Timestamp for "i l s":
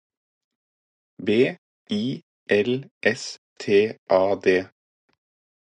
1.91-3.37